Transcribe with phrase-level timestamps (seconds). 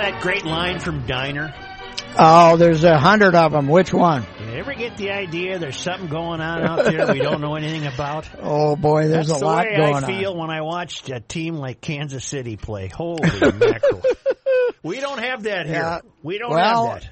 [0.00, 1.54] that great line from Diner?
[2.18, 3.68] Oh, there's a hundred of them.
[3.68, 4.26] Which one?
[4.40, 7.86] You ever get the idea there's something going on out there we don't know anything
[7.86, 8.28] about?
[8.42, 10.38] Oh boy, there's That's a the lot way going I feel on.
[10.38, 12.88] when I watched a team like Kansas City play.
[12.88, 14.02] Holy mackerel!
[14.82, 15.74] We don't have that here.
[15.76, 16.00] Yeah.
[16.22, 17.10] We don't Well, have that.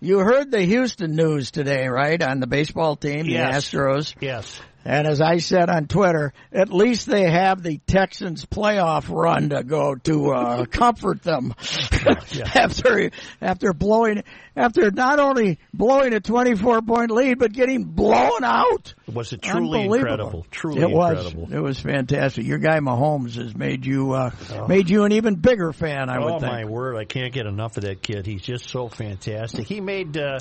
[0.00, 2.20] You heard the Houston news today, right?
[2.20, 3.70] On the baseball team, Yes.
[3.70, 4.14] the Astros.
[4.20, 4.60] Yes.
[4.84, 9.62] And as I said on Twitter, at least they have the Texans playoff run to
[9.62, 11.54] go to uh, comfort them
[12.54, 14.24] after after blowing
[14.56, 18.94] after not only blowing a 24 point lead but getting blown out.
[19.12, 20.46] Was it truly incredible?
[20.50, 21.26] Truly it was.
[21.26, 21.54] incredible.
[21.54, 22.44] It was fantastic.
[22.44, 24.30] Your guy Mahomes has made you uh,
[24.68, 26.08] made you an even bigger fan.
[26.08, 26.52] I oh would think.
[26.52, 26.96] my word!
[26.96, 28.26] I can't get enough of that kid.
[28.26, 29.66] He's just so fantastic.
[29.66, 30.40] He made uh,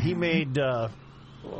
[0.00, 0.88] he made uh,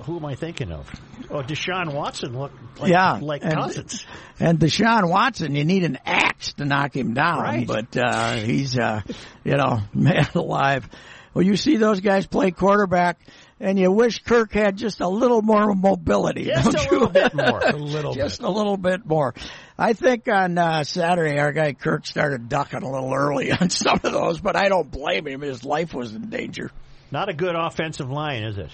[0.04, 0.90] who am I thinking of?
[1.30, 4.04] Oh, Deshaun Watson look like, yeah, like and, Cousins.
[4.40, 7.66] And Deshaun Watson, you need an axe to knock him down, Right.
[7.66, 9.02] but uh, he's, uh,
[9.44, 10.88] you know, man alive.
[11.34, 13.20] Well, you see those guys play quarterback,
[13.60, 16.44] and you wish Kirk had just a little more mobility.
[16.44, 17.60] Just a little bit more.
[17.60, 18.48] A little just bit.
[18.48, 19.34] a little bit more.
[19.78, 24.00] I think on uh, Saturday our guy Kirk started ducking a little early on some
[24.02, 25.42] of those, but I don't blame him.
[25.42, 26.70] His life was in danger.
[27.10, 28.70] Not a good offensive line, is it?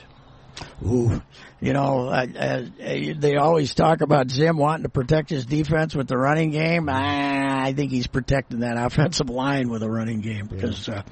[0.86, 1.20] Ooh,
[1.60, 6.08] you know, uh, uh, they always talk about Zim wanting to protect his defense with
[6.08, 6.88] the running game.
[6.90, 11.02] Ah, I think he's protecting that offensive line with a running game because uh,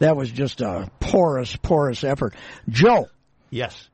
[0.00, 2.34] that was just a porous, porous effort.
[2.68, 3.08] Joe,
[3.50, 3.88] Yes.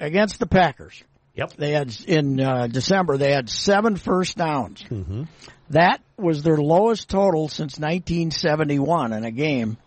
[0.00, 1.02] against the Packers,
[1.34, 1.54] Yep.
[1.56, 4.82] they had in uh, December they had seven first downs.
[4.90, 5.24] Mm-hmm.
[5.70, 9.78] That was their lowest total since 1971 in a game,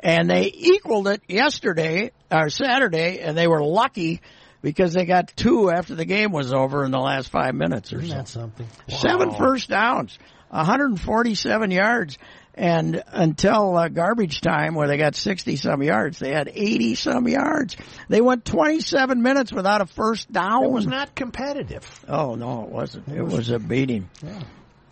[0.00, 4.20] and they equaled it yesterday or Saturday, and they were lucky
[4.62, 8.04] because they got two after the game was over in the last five minutes or
[8.06, 8.24] so.
[8.24, 8.66] something?
[8.88, 9.36] Seven Wow.
[9.38, 10.18] first downs,
[10.50, 12.18] 147 yards,
[12.54, 17.26] and until uh, garbage time where they got 60 some yards, they had 80 some
[17.28, 17.76] yards.
[18.08, 20.64] They went 27 minutes without a first down.
[20.64, 21.88] It was not competitive.
[22.08, 23.08] Oh no, it wasn't.
[23.08, 24.08] It was a beating.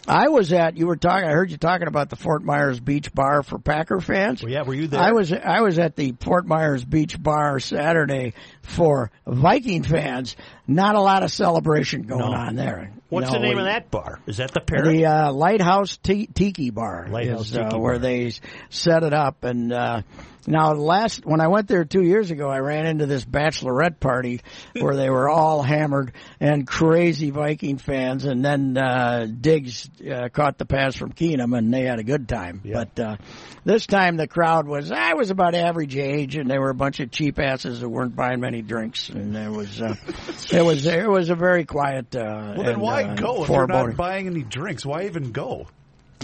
[0.08, 0.76] I was at.
[0.76, 1.28] You were talking.
[1.28, 4.42] I heard you talking about the Fort Myers Beach Bar for Packer fans.
[4.42, 5.00] Well, yeah, were you there?
[5.00, 5.32] I was.
[5.32, 8.32] I was at the Fort Myers Beach Bar Saturday
[8.62, 10.34] for Viking fans.
[10.66, 12.32] Not a lot of celebration going No.
[12.32, 12.91] on there.
[13.10, 14.20] What's No, the name we- of that bar?
[14.26, 14.84] Is that the Parrot?
[14.92, 18.32] the uh, Lighthouse Ti- Tiki Bar Lighthouse is uh, Tiki where they
[18.70, 19.44] set it up.
[19.44, 20.02] And uh,
[20.50, 24.41] now, last when I went there two years ago, I ran into this bachelorette party
[24.78, 28.25] where they were all hammered and crazy Viking fans.
[28.25, 32.28] And then uh, Diggs uh, caught the pass from Keenum, and they had a good
[32.28, 32.62] time.
[32.64, 33.16] But uh,
[33.64, 37.00] this time, the crowd was I was about average age, and they were a bunch
[37.00, 39.94] of cheap asses who weren't buying many drinks, and it was uh,
[40.50, 42.15] it was it was a very quiet.
[42.16, 44.86] Uh, Well, then and, why uh, go if you're not buying any drinks?
[44.86, 45.66] Why even go?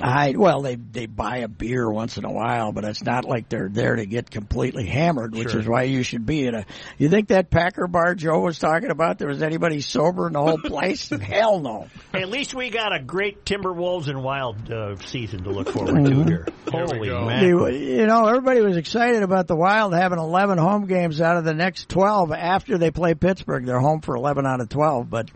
[0.02, 3.48] I well, they they buy a beer once in a while, but it's not like
[3.48, 5.60] they're there to get completely hammered, which Sure.
[5.60, 6.66] is why you should be at a.
[6.98, 9.18] You think that Packer bar Joe was talking about?
[9.18, 11.08] There was anybody sober in the whole place?
[11.22, 11.86] Hell no.
[12.12, 15.94] Hey, at least we got a great Timberwolves and Wild uh, season to look forward
[15.94, 16.22] Mm-hmm.
[16.22, 16.46] to here.
[16.70, 17.24] Holy go.
[17.26, 17.70] mackerel.
[17.72, 21.44] You, you know, everybody was excited about the Wild having 11 home games out of
[21.44, 23.64] the next 12 after they play Pittsburgh.
[23.64, 25.30] They're home for 11 out of 12, but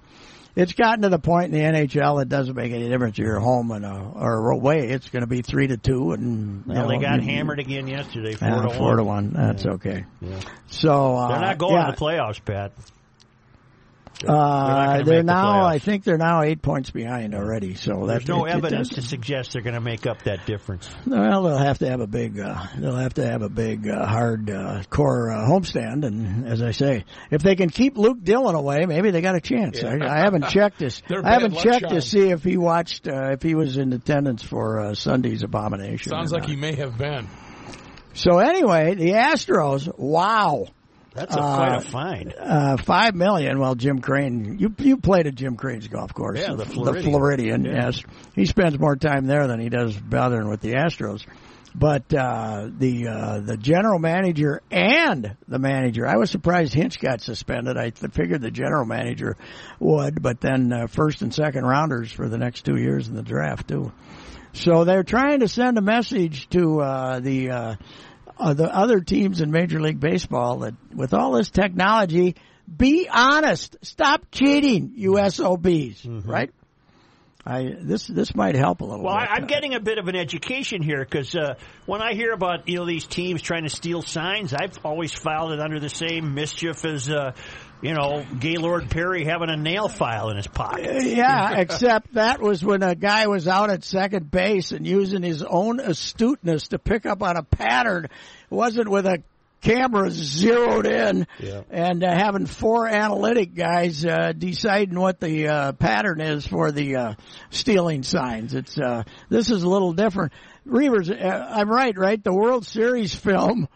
[0.58, 3.38] it's gotten to the point in the NHL it doesn't make any difference if you're
[3.38, 4.88] home and uh, or away.
[4.88, 8.34] It's going to be three to two, and Well, they got you- hammered again yesterday,
[8.34, 8.96] four Uh, to four one.
[8.96, 9.30] to one.
[9.30, 10.04] That's okay.
[10.20, 10.40] Yeah.
[10.66, 12.72] So uh, They're not going yeah, to the playoffs, Pat.
[14.20, 15.64] They're, Uh, they're gonna the now.
[15.64, 17.74] I think they're now eight points behind already.
[17.74, 20.44] So There's that no it- it evidence to suggest they're going to make up that
[20.44, 20.88] difference.
[21.06, 22.38] Well, they'll have to have a big.
[22.40, 26.04] Uh, they'll have to have a big, uh, hard uh, core uh, homestand.
[26.04, 29.40] And as I say, if they can keep Luke Dillon away, maybe they got a
[29.40, 29.82] chance.
[29.84, 31.00] I, I haven't checked this.
[31.08, 33.92] I haven't bad luck, checked to see if he watched, uh, if he was in
[33.92, 36.10] attendance for uh, Sunday's abomination.
[36.10, 36.50] Sounds like not.
[36.50, 37.28] he may have been.
[38.14, 39.88] So anyway, the Astros.
[39.96, 40.66] Wow.
[41.18, 42.34] That's a, Uh, quite a find.
[42.38, 43.58] Uh, five million.
[43.58, 47.10] Well, Jim Crane, you you played at Jim Crane's golf course, Yeah, the the Floridian.
[47.10, 47.64] Floridian.
[47.64, 47.72] Yeah.
[47.86, 48.02] Yes,
[48.34, 51.24] he spends more time there than he does bothering with the Astros.
[51.74, 57.20] But uh, the uh, the general manager and the manager, I was surprised Hinch got
[57.20, 57.76] suspended.
[57.76, 59.36] I th- figured the general manager
[59.78, 63.22] would, but then uh, first and second rounders for the next two years in the
[63.22, 63.92] draft too.
[64.54, 67.50] So they're trying to send a message to uh, the
[68.38, 72.36] uh, the other teams in Major League Baseball that with all this technology,
[72.74, 73.76] be honest.
[73.82, 76.04] Stop cheating, you SOBs.
[76.26, 76.50] Right?
[77.48, 79.06] I this this might help a little.
[79.06, 79.30] Well, bit.
[79.30, 81.54] I, I'm getting a bit of an education here because uh,
[81.86, 85.52] when I hear about you know these teams trying to steal signs, I've always filed
[85.52, 87.32] it under the same mischief as uh,
[87.80, 91.04] you know Gaylord Perry having a nail file in his pocket.
[91.04, 95.42] Yeah, except that was when a guy was out at second base and using his
[95.42, 98.04] own astuteness to pick up on a pattern.
[98.04, 98.10] It
[98.50, 99.22] wasn't with a
[99.60, 101.62] camera zeroed in Yeah.
[101.70, 106.96] and uh, having four analytic guys uh, deciding what the uh, pattern is for the
[106.96, 107.14] uh,
[107.50, 108.54] stealing signs.
[108.54, 110.32] It's uh, this is a little different.
[110.66, 112.22] Reavers, uh, I'm right, right?
[112.22, 113.68] The World Series film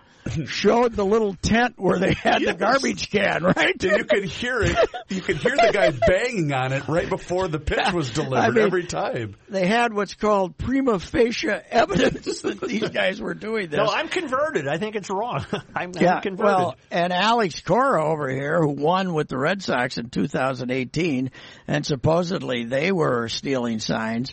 [0.46, 3.82] showed the little tent where they had the garbage can, right?
[3.82, 4.76] And you could hear it.
[5.08, 8.50] You could hear the guy banging on it right before the pitch was delivered I
[8.50, 9.36] mean- every time.
[9.48, 13.78] they had what's called prima facie evidence that these guys were doing this.
[13.78, 14.68] No, I'm converted.
[14.68, 15.44] I think it's wrong.
[15.74, 16.56] I'm, yeah, I'm converted.
[16.56, 21.30] well, and Alex Cora over here, who won with the Red Sox in 2018,
[21.66, 24.32] and supposedly they were stealing signs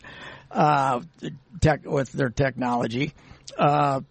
[0.52, 1.02] uh,
[1.62, 3.14] tech, with their technology.
[3.58, 4.02] Uh,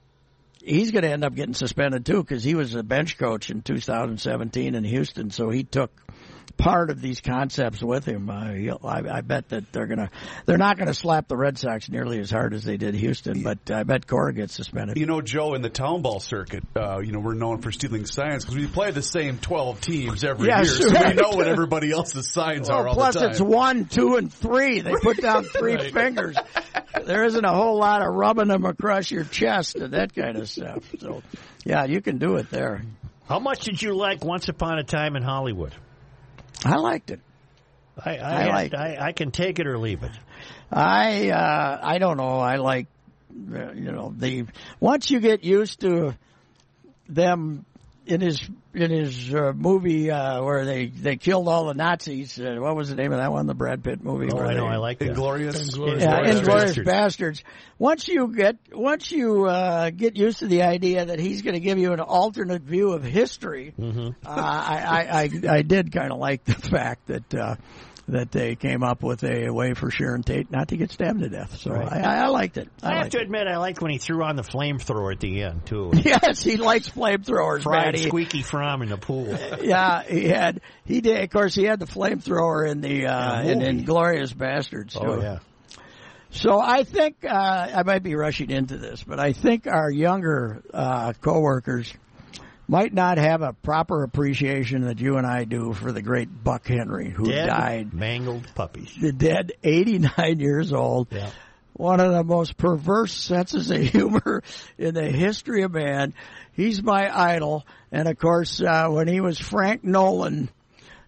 [0.69, 3.63] he's going to end up getting suspended too because he was a bench coach in
[3.63, 5.91] 2017 in Houston, so he took
[6.57, 8.29] part of these concepts with him.
[8.29, 10.11] Uh, he'll, I, I bet that they're going to
[10.45, 13.45] they're not going to slap the Red Sox nearly as hard as they did Houston,
[13.45, 14.97] but I bet Cora gets suspended.
[14.97, 18.07] You know, Joe, in the town ball circuit, uh, you know, we're known for stealing
[18.07, 20.65] signs because we play the same 12 teams every Yeah, year.
[20.67, 23.31] So we know what everybody else's signs are Well, all plus the time.
[23.31, 24.81] it's one, two, and three.
[24.81, 25.93] They put down three Right.
[25.95, 26.37] fingers.
[27.09, 30.47] There isn't a whole lot of rubbing them across your chest and that kind of
[30.47, 30.85] stuff.
[30.99, 31.23] So,
[31.65, 32.83] yeah, you can do it there.
[33.27, 35.73] How much did you like Once Upon a Time in Hollywood?
[36.67, 37.21] I liked it.
[38.05, 40.13] I, I, I like- I, I can take it or leave it.
[40.71, 42.41] I uh, I don't know.
[42.41, 42.89] I like
[43.55, 44.45] uh, you know the
[44.79, 46.15] once you get used to
[47.09, 47.65] them
[48.09, 52.39] in his in his uh, movie uh, where they they killed all the Nazis.
[52.41, 53.47] Uh, what was the name of that one?
[53.47, 54.29] The Brad Pitt movie.
[54.33, 54.65] Oh, I know.
[54.67, 55.09] they- I like that.
[55.09, 55.61] Inglorious.
[55.61, 56.39] Inglorious yeah, Bastards.
[56.41, 57.45] Inglorious Bastards.
[57.79, 61.61] Once you get once you uh, get used to the idea that he's going to
[61.61, 66.19] give you an alternate view of history, uh, I, I, I I did kind of
[66.19, 67.59] like the fact that.
[68.09, 71.29] That they came up with a way for Sharon Tate not to get stabbed to
[71.29, 71.59] death.
[71.59, 71.93] So Right.
[71.93, 72.69] I, I liked it.
[72.83, 73.25] I, I have to it.
[73.25, 75.91] admit, I liked when he threw on the flamethrower at the end too.
[76.05, 78.07] Yes, he likes flamethrowers, Fried Matty.
[78.09, 79.27] squeaky Fromme in the pool.
[79.61, 81.23] Yeah, he had he did.
[81.23, 83.79] Of course, he had the flamethrower in the uh, In in the movie.
[83.81, 84.97] Inglorious Bastards.
[84.99, 85.39] Oh yeah.
[86.31, 87.29] So I think uh,
[87.75, 91.93] I might be rushing into this, but I think our younger uh, coworkers
[92.69, 96.67] might not have a proper appreciation that you and I do for the great Buck
[96.69, 98.95] Henry, who Dead, died, mangled puppies.
[99.01, 101.09] the dead, 89 years old.
[101.11, 101.31] Yeah.
[101.73, 104.43] One of the most perverse senses of humor
[104.77, 106.13] in the history of man.
[106.53, 110.51] He's my idol, and of course, uh, when he was Frank Nolan.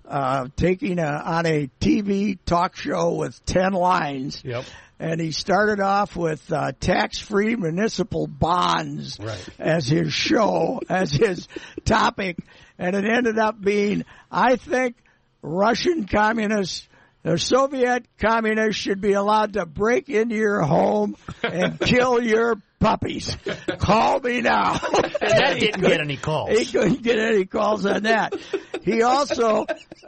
[0.08, 4.64] Uh, taking a, on a TV talk show with 10 lines Yep.
[5.00, 9.48] And he started off with uh, tax-free municipal bonds Right.
[9.58, 11.48] as his show, as his
[11.84, 12.36] topic,
[12.78, 14.96] and it ended up being, I think,
[15.42, 16.86] Russian communists.
[17.22, 23.36] The Soviet communists should be allowed to break into your home and kill your puppies.
[23.78, 24.80] Call me now.
[25.22, 26.58] And that didn't get any calls.
[26.58, 28.34] He couldn't get any calls on that.
[28.82, 29.66] He also,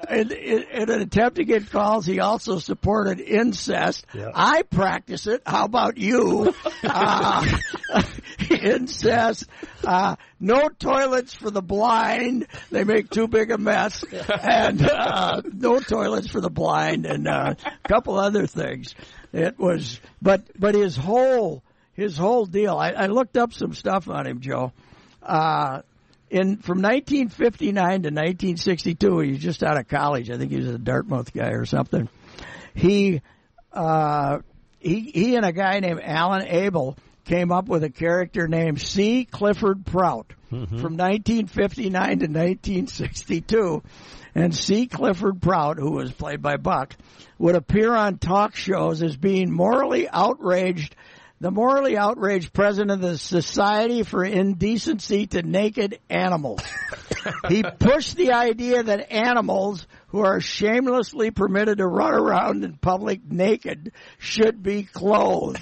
[0.08, 4.06] in, in, in an attempt to get calls, he also supported incest.
[4.14, 4.30] Yeah.
[4.34, 5.42] I practice it.
[5.46, 6.54] How about you?
[6.84, 7.46] Uh,
[8.50, 9.46] incest.
[9.84, 12.46] Uh, no toilets for the blind.
[12.70, 14.04] They make too big a mess.
[14.42, 18.94] And uh, no toilets for the blind, and uh, a couple other things.
[19.32, 21.62] It was, but but his whole
[22.02, 22.76] his whole deal.
[22.76, 24.72] I, I looked up some stuff on him, Joe.
[25.22, 25.82] Uh,
[26.30, 30.30] in from 1959 to 1962, he was just out of college.
[30.30, 32.08] I think he was a Dartmouth guy or something.
[32.74, 33.20] He
[33.72, 34.38] uh,
[34.78, 39.24] he he and a guy named Alan Abel came up with a character named C.
[39.24, 40.32] Clifford Prout
[40.80, 43.82] from 1959 to 1962.
[44.34, 44.86] And C.
[44.86, 46.96] Clifford Prout, who was played by Buck,
[47.38, 50.96] would appear on talk shows as being morally outraged
[51.42, 56.62] the morally outraged president of the Society for Indecency to Naked Animals.
[57.48, 63.24] he pushed the idea that animals who are shamelessly permitted to run around in public
[63.28, 65.60] naked should be clothed.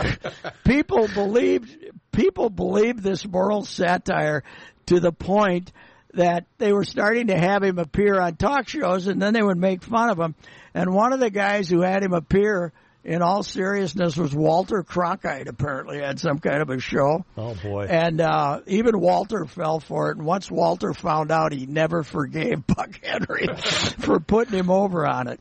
[0.64, 4.42] people believed people believed this moral satire
[4.86, 5.72] to the point
[6.14, 9.58] that they were starting to have him appear on talk shows and then they would
[9.58, 10.34] make fun of him.
[10.72, 12.72] And one of the guys who had him appear
[13.04, 17.24] in all seriousness was Walter Cronkite apparently had some kind of a show.
[17.36, 17.86] Oh boy.
[17.88, 20.18] And uh, even Walter fell for it.
[20.18, 25.28] And once Walter found out, he never forgave Buck Henry for putting him over on
[25.28, 25.40] it.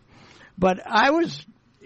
[0.57, 1.45] But I was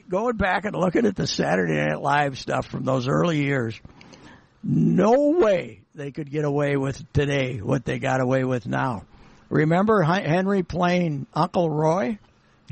[0.10, 3.79] going back and looking at the Saturday Night Live stuff from those early years,
[4.63, 9.03] no way they could get away with today what they got away with now.
[9.50, 12.17] Remember Henry playing Uncle Roy?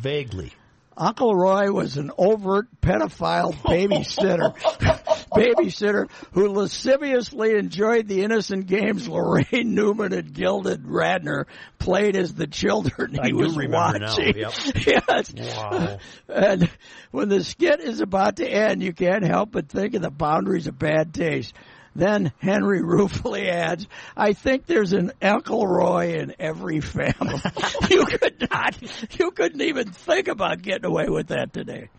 [0.02, 0.52] Vaguely.
[0.96, 4.56] Uncle Roy was an overt pedophile babysitter,
[5.34, 11.46] babysitter who lasciviously enjoyed the innocent games Laraine Newman and Gilda Radner
[11.80, 14.38] played as the children he I was watching.
[14.38, 14.54] Yep.
[14.86, 15.34] yes.
[15.34, 15.98] Wow.
[16.30, 16.70] And
[17.12, 20.68] when the skit is about to end, you can't help but think of the boundaries
[20.68, 21.54] of bad taste.
[21.96, 27.40] Then Henry ruefully adds, I think there's an Uncle Roy in every family.
[27.90, 28.76] you could not,
[29.20, 31.90] you couldn't even think about getting away with that today.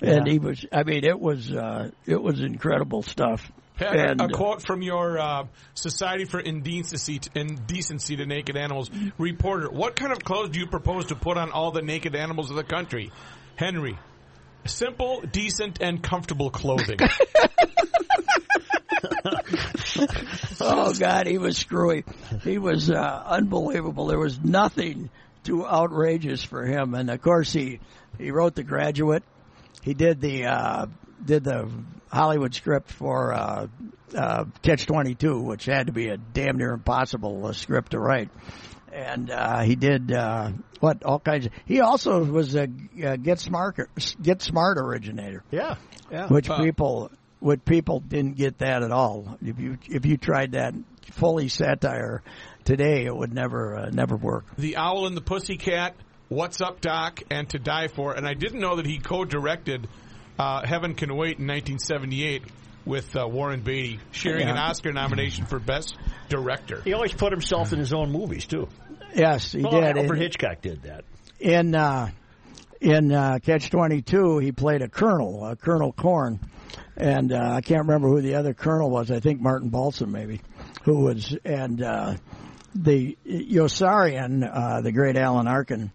[0.00, 3.52] And he was, I mean, it was, uh, it was incredible stuff.
[3.76, 9.70] Pat, And, a quote from your uh, Society for Indecency, Indecency to Naked Animals reporter.
[9.70, 12.56] What kind of clothes do you propose to put on all the naked animals of
[12.56, 13.12] the country?
[13.56, 13.98] Henry.
[14.64, 16.98] Simple, decent, and comfortable clothing.
[20.60, 22.04] oh God, he was screwy.
[22.42, 24.06] He was uh, unbelievable.
[24.06, 25.10] There was nothing
[25.44, 26.94] too outrageous for him.
[26.94, 27.80] And of course, he
[28.18, 29.22] he wrote The Graduate.
[29.82, 30.86] He did the uh,
[31.24, 31.70] did the
[32.12, 33.66] Hollywood script for uh,
[34.16, 37.98] uh, Catch Twenty Two, which had to be a damn near impossible uh, script to
[37.98, 38.28] write.
[38.92, 41.46] And uh, he did uh, what all kinds.
[41.46, 42.68] Of, he also was a
[43.04, 43.78] uh, Get Smart
[44.20, 45.76] Get Smart originator Yeah.
[46.10, 46.28] Yeah.
[46.28, 47.10] which people
[47.42, 49.36] what people didn't get that at all.
[49.44, 50.74] If you if you tried that
[51.10, 52.22] fully satire
[52.64, 54.44] today, it would never uh, never work.
[54.56, 55.96] the Owl and the Pussycat,
[56.28, 58.14] What's Up, Doc, and To Die For.
[58.14, 59.88] And I didn't know that he co-directed
[60.38, 62.42] uh, Heaven Can Wait in 1978
[62.84, 65.96] with uh, Warren Beatty, sharing an Oscar nomination for Best
[66.28, 66.80] Director.
[66.82, 68.68] He always put himself in his own movies too.
[69.14, 69.96] Yes, he Well, did.
[69.98, 71.04] Alfred In- Hitchcock did that.
[71.38, 72.10] in uh,
[72.80, 76.40] in uh, Catch Twenty Two, he played a colonel, uh, Colonel Korn,
[76.96, 79.10] and uh, I can't remember who the other colonel was.
[79.10, 80.40] I think Martin Balsam, maybe,
[80.84, 82.14] who was and uh,
[82.74, 85.90] the Yossarian, uh, the great Alan Arkin,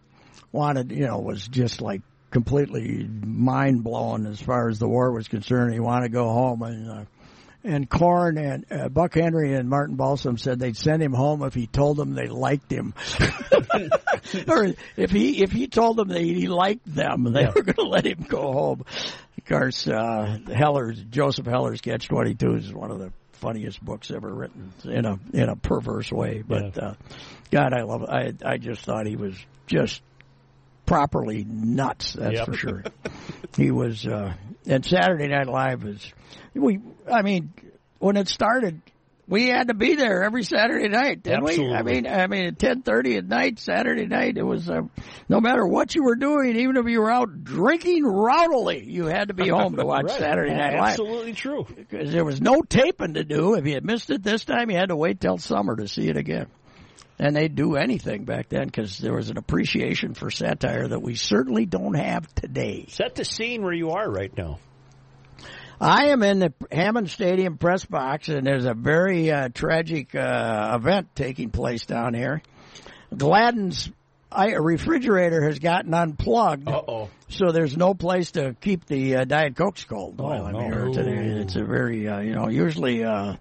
[0.51, 2.01] wanted you know was just like
[2.31, 5.73] completely mind blown as far as the war was concerned.
[5.73, 6.89] He wanted to go home and.
[6.91, 7.05] Uh,
[7.63, 11.53] and Korn and uh, Buck Henry and Martin Balsam said they'd send him home if
[11.53, 12.93] he told them they liked him,
[14.47, 17.51] or if he if he told them that he liked them, they Yeah.
[17.53, 18.85] were going to let him go home.
[19.47, 24.11] Of course, uh, Heller's Joseph Heller's Catch Twenty Two is one of the funniest books
[24.11, 26.43] ever written in a in a perverse way.
[26.45, 26.95] But uh,
[27.49, 28.09] God, I love it.
[28.09, 29.33] I I just thought he was
[29.65, 30.01] just
[30.85, 32.11] properly nuts.
[32.13, 32.45] That's Yep.
[32.45, 32.83] for sure.
[33.55, 34.33] he was, uh,
[34.65, 36.13] and Saturday Night Live is,
[36.53, 37.53] we, I mean,
[37.99, 38.81] when it started,
[39.27, 41.69] we had to be there every Saturday night, didn't we?
[41.73, 44.81] I mean, I mean, at ten thirty at night, Saturday night, it was uh,
[45.27, 49.27] no matter what you were doing, even if you were out drinking rowdily, you had
[49.27, 50.19] to be home to watch Right.
[50.19, 51.65] Saturday Night Live Absolutely true.
[51.75, 53.55] because there was no taping to do.
[53.55, 56.07] If you had missed it this time, you had to wait till summer to see
[56.07, 56.47] it again.
[57.19, 61.15] And they'd do anything back then because there was an appreciation for satire that we
[61.15, 62.85] certainly don't have today.
[62.89, 64.59] Set the scene where you are right now.
[65.79, 70.77] I am in the Hammond Stadium press box, and there's a very uh, tragic uh,
[70.79, 72.41] event taking place down here.
[73.15, 73.91] Gladden's
[74.31, 77.09] I, refrigerator has gotten unplugged, Uh oh.
[77.29, 80.59] so there's no place to keep the uh, Diet Cokes cold while I'm no.
[80.61, 81.41] here today.
[81.41, 83.35] It's a very, uh, you know, usually uh,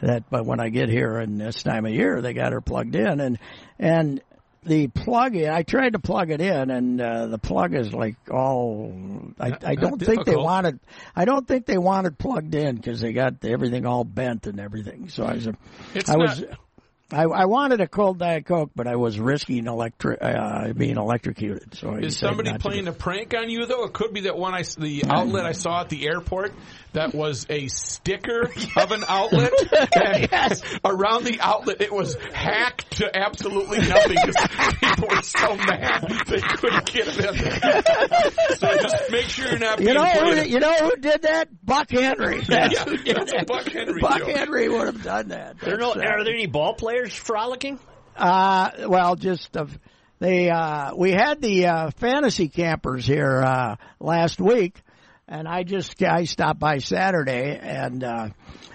[0.00, 2.96] that, but when I get here and this time of year, they got her plugged
[2.96, 3.38] in, and
[3.78, 4.22] and
[4.64, 5.50] the plug in.
[5.50, 8.92] I tried to plug it in, and uh, the plug is like all.
[9.38, 10.44] I, I don't think they difficult.
[10.44, 10.80] wanted.
[11.14, 15.08] I don't think they wanted plugged in because they got everything all bent and everything.
[15.08, 15.48] So I was.
[15.94, 16.44] It's I was.
[17.14, 20.96] Not- I, I wanted a cold diet coke, but I was risking electric uh, being
[20.96, 21.74] electrocuted.
[21.76, 23.84] So Is somebody playing a prank on you though?
[23.84, 26.52] It could be that one I s- the outlet I saw at the airport
[26.92, 28.42] that was a sticker
[28.76, 29.52] of an outlet,
[29.96, 34.46] and around the outlet it was hacked to absolutely nothing because
[34.80, 37.82] people were so mad they couldn't get it in there.
[38.56, 41.48] So just make sure you're not You being know, who, you know who did that?
[41.64, 42.40] Buck Henry.
[42.42, 43.46] That's Yeah, who did that's that.
[43.46, 44.28] Buck Henry Buck joke.
[44.28, 45.58] Henry would have done that.
[45.60, 47.78] There are, no, uh, are there any ball players frolicking?
[48.16, 49.76] Uh, well, just of
[50.18, 50.50] they.
[50.50, 54.80] Uh, we had the uh, fantasy campers here uh, last week,
[55.26, 58.28] and I just I stopped by Saturday, and uh,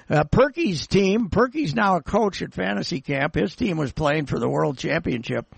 [0.09, 1.29] uh, Perky's team.
[1.29, 3.35] Perky's now a coach at fantasy camp.
[3.35, 5.53] His team was playing for the world championship.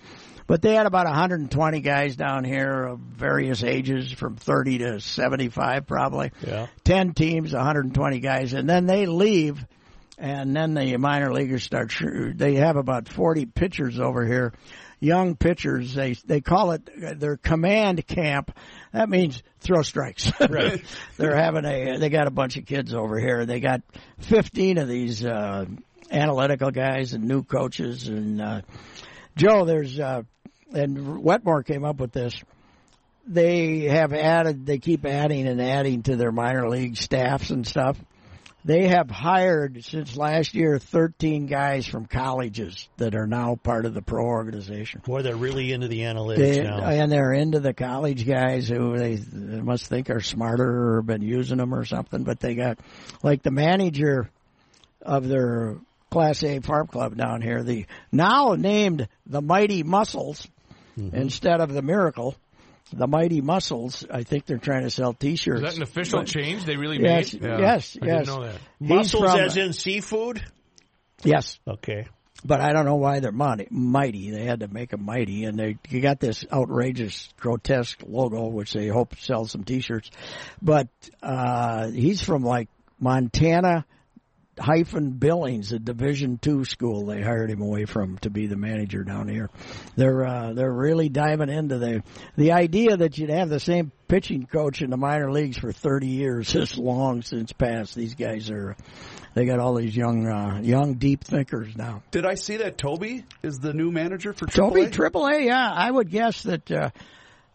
[0.48, 5.88] But they had about 120 guys down here of various ages, from 30 to 75,
[5.88, 6.34] probably.
[6.46, 6.68] Yeah.
[6.84, 9.66] 10 teams, 120 guys, and then they leave
[10.22, 11.92] and then the minor leaguers start.
[12.36, 14.54] They have about forty pitchers over here,
[15.00, 15.96] young pitchers.
[15.96, 18.56] They they call it their command camp.
[18.94, 20.32] That means throw strikes.
[20.40, 20.84] Right.
[21.18, 21.98] They're having a.
[21.98, 23.46] They got a bunch of kids over here.
[23.46, 23.82] They got
[24.20, 25.66] fifteen of these uh,
[26.12, 28.08] analytical guys and new coaches.
[28.08, 28.62] And uh,
[29.36, 30.22] Joe, there's uh,
[30.72, 32.40] and Wetmore came up with this
[33.28, 37.98] they have added, they keep adding and adding to their minor league staffs and stuff.
[38.64, 43.94] They have hired since last year 13 guys from colleges that are now part of
[43.96, 45.02] the pro organization.
[45.04, 46.82] Boy, they're really into the analytics They, now.
[46.82, 49.18] and they're into the college guys who they,
[49.62, 52.24] must think are smarter or been using them or something.
[52.24, 52.78] But they got
[53.24, 54.30] like the manager
[55.02, 55.78] of their
[56.12, 60.48] Class A farm club down here, the now named the Mighty Mussels
[61.00, 61.16] Mm-hmm.
[61.16, 62.36] instead of the Miracle.
[62.94, 64.06] The Mighty Mussels.
[64.12, 65.62] I think they're trying to sell T-shirts.
[65.62, 67.44] Is that an official change they really Yes, made?
[67.44, 67.60] Yeah.
[67.60, 68.26] yes, I yes.
[68.26, 68.60] didn't know that.
[68.80, 70.42] Mussels from- as in seafood?
[71.24, 72.08] yes, Okay.
[72.44, 73.68] but I don't know why they're mighty.
[73.70, 74.32] mighty.
[74.32, 78.74] They had to make them mighty, and they you got this outrageous, grotesque logo, which
[78.74, 80.10] they hope sells some T-shirts.
[80.62, 80.88] But
[81.24, 82.68] uh, he's from like
[83.00, 83.86] Montana
[84.60, 87.06] hyphen Billings, a Division two school.
[87.06, 89.50] They hired him away from to be the manager down here.
[89.96, 92.04] They're uh, they're really diving into the
[92.36, 96.08] the idea that you'd have the same pitching coach in the minor leagues for 30
[96.08, 97.96] years is long since passed.
[97.96, 98.76] These guys are
[99.34, 102.04] they got all these young uh, young deep thinkers now.
[102.12, 104.92] Did I see that Toby is the new manager for Toby AAA?
[104.92, 106.90] Triple A, yeah, I would guess that uh,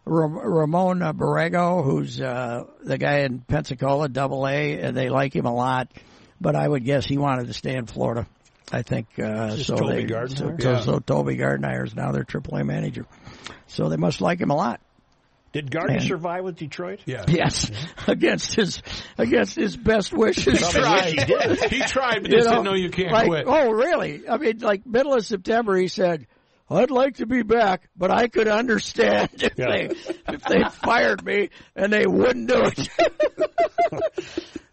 [0.05, 5.53] Ramon Borrego, who's uh, the guy in Pensacola, Double A, and they like him a
[5.53, 5.89] lot,
[6.39, 8.27] but I would guess he wanted to stay in Florida.
[8.71, 9.77] I think uh, so.
[9.77, 10.61] Toby they, Gardenhire?
[10.61, 10.79] so, Yeah.
[10.81, 13.05] so Toby Gardenhire is now their AAA manager,
[13.67, 14.81] so they must like him a lot.
[15.53, 16.99] Did Gardenhire And- survive with Detroit?
[17.05, 17.23] Yeah.
[17.29, 17.71] Yes,
[18.07, 18.81] against his
[19.17, 20.59] against his best wishes.
[20.73, 21.59] Probably he did.
[21.71, 23.45] He tried, but You they know, said, no, you can't like, quit.
[23.47, 24.27] Oh, really?
[24.27, 26.27] I mean, like middle of September, he said,
[26.69, 29.65] "I'd like to be back, but I could understand if Yeah.
[29.69, 29.89] they
[30.33, 32.89] if they fired me and they wouldn't do it."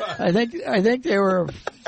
[0.19, 1.47] I think I think they were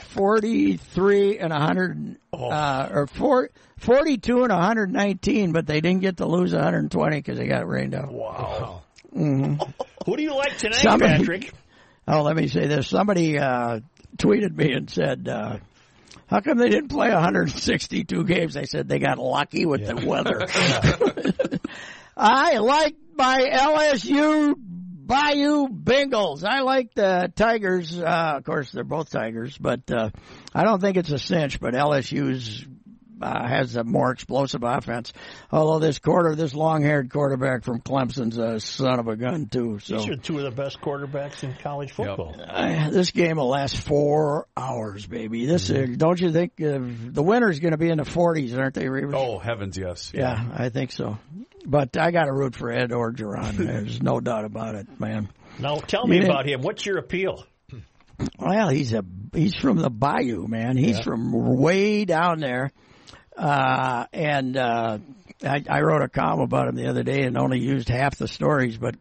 [0.09, 3.49] forty-three and a hundred, uh, or four.
[3.79, 8.11] 42 and 119, but they didn't get to lose 120 because they got rained out.
[8.11, 8.81] Wow.
[9.15, 9.53] Mm-hmm.
[10.05, 11.53] Who do you like tonight, Somebody- Patrick?
[12.11, 12.87] Oh, let me say this.
[12.87, 13.81] Somebody uh,
[14.17, 15.57] tweeted me and said, uh,
[16.25, 20.47] "How come they didn't play 162 games?" I said they got lucky with the weather.
[22.17, 26.45] I like my LSU Bayou Bengals.
[26.45, 27.99] I like the Tigers.
[27.99, 30.11] Uh, of course, they're both Tigers, but uh,
[30.55, 31.59] I don't think it's a cinch.
[31.59, 32.65] But LSU's
[33.21, 35.13] uh, has a more explosive offense.
[35.51, 39.79] Although this quarter, this long-haired quarterback from Clemson's a son of a gun too.
[39.79, 42.35] So These are two of the best quarterbacks in college football.
[42.39, 45.45] uh, this game will last four hours, baby.
[45.45, 48.75] This uh, don't you think uh, the winner's going to be in the 40s, aren't
[48.75, 49.13] they, Reavers?
[49.15, 50.11] Oh heavens, yes.
[50.13, 51.17] yeah, I think so.
[51.65, 53.53] But I got to root for Ed Orgeron.
[53.57, 55.29] There's no doubt about it, man.
[55.59, 56.61] Now, tell me You didn't- about him.
[56.61, 57.45] What's your appeal?
[58.37, 59.03] Well, he's a
[59.33, 60.75] he's from the Bayou, man.
[60.75, 62.71] He's from way down there.
[63.39, 64.97] Uh, and uh,
[65.41, 68.27] I, I wrote a column about him the other day and only used half the
[68.27, 68.95] stories, but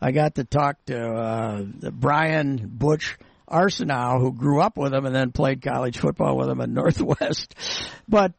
[0.00, 3.16] I got to talk to uh, Brian Butch
[3.48, 7.54] Arsenault, who grew up with him and then played college football with him at Northwest.
[8.06, 8.32] But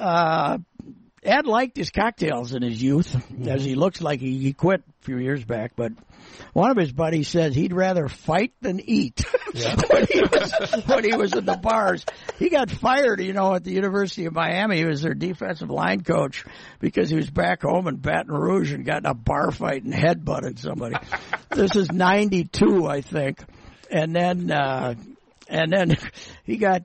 [0.00, 0.58] uh,
[1.22, 3.14] Ed liked his cocktails in his youth,
[3.46, 5.72] as he looks like he, he quit a few years back.
[5.74, 5.92] But
[6.52, 9.24] one of his buddies says he'd rather fight than eat
[9.90, 12.04] when he was when he was in the bars.
[12.38, 14.76] He got fired, you know, at the University of Miami.
[14.76, 16.44] He was their defensive line coach
[16.78, 19.92] because he was back home in Baton Rouge and got in a bar fight and
[19.92, 20.96] headbutted somebody.
[21.50, 23.40] this is '92, I think,
[23.90, 24.94] and then uh,
[25.48, 25.96] and then
[26.44, 26.82] he got.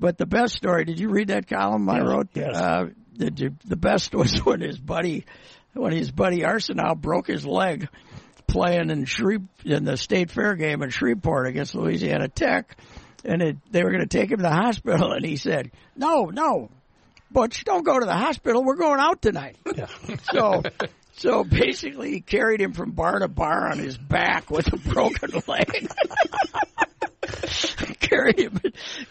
[0.00, 2.28] But the best story, did you read that column I wrote?
[2.34, 2.54] yes.
[2.56, 5.24] Uh, the, the best was when his buddy,
[5.72, 7.88] when his buddy Arsenault broke his leg
[8.46, 12.76] playing in Shreve, in the state fair game in Shreveport against Louisiana Tech,
[13.24, 16.26] and it, they were going to take him to the hospital, and he said, "No,
[16.26, 16.70] no,
[17.30, 18.62] Butch, don't go to the hospital.
[18.62, 19.86] We're going out tonight." Yeah.
[20.32, 20.62] So,
[21.16, 25.42] so basically, he carried him from bar to bar on his back with a broken
[25.46, 25.88] leg.
[28.00, 28.60] carried him,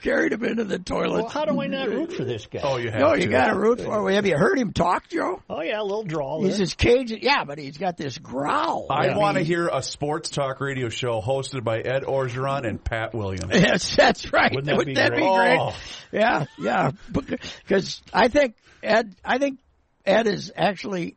[0.02, 1.24] carried him into the toilet.
[1.24, 2.60] Well, how do I not root for this guy?
[2.64, 3.22] Oh, you have No, to.
[3.22, 4.14] you got to root for him.
[4.16, 5.42] Have you heard him talk, Joe?
[5.50, 6.42] Oh, yeah, a little drawl.
[6.44, 6.66] He's there.
[6.66, 8.88] this Cajun, yeah, but he's got this growl.
[8.90, 13.14] I want to hear a sports talk radio show hosted by Ed Orgeron and Pat
[13.14, 13.52] Williams.
[13.54, 14.52] Yes, that's right.
[14.52, 15.22] Wouldn't that Wouldn't be that great?
[15.22, 15.58] be great?
[15.60, 15.76] Oh.
[16.12, 16.92] Yeah, yeah.
[17.12, 19.60] Because I think Ed, I think
[20.06, 21.16] Ed is actually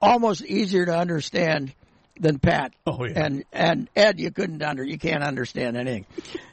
[0.00, 1.72] almost easier to understand
[2.20, 2.72] than Pat.
[2.86, 3.24] Oh, yeah.
[3.24, 6.06] And and Ed, you couldn't under, you can't understand anything.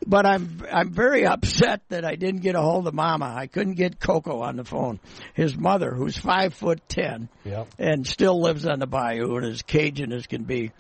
[0.06, 3.34] but I'm I'm very upset that I didn't get a hold of Mama.
[3.38, 4.99] I couldn't get Coco on the phone.
[5.34, 7.67] His mother, who's five foot ten, Yep.
[7.80, 10.71] and still lives on the bayou and as Cajun as can be,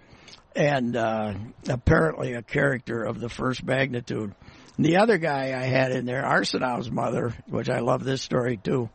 [0.55, 1.33] and uh,
[1.69, 4.33] apparently a character of the first magnitude.
[4.77, 8.57] And the other guy I had in there, Arsenault's mother, which I love this story
[8.57, 8.89] too,